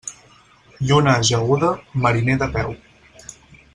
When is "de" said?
2.45-2.49